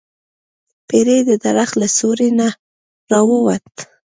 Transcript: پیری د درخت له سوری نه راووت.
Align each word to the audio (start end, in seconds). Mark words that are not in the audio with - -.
پیری 0.87 1.19
د 1.29 1.31
درخت 1.43 1.75
له 1.81 1.87
سوری 1.97 2.29
نه 2.39 2.47
راووت. 3.11 3.69